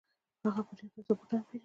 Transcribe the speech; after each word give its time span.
هغه 0.45 0.61
په 0.67 0.73
دې 0.77 0.85
پیسو 0.93 1.13
بوټان 1.19 1.41
پيري. 1.49 1.59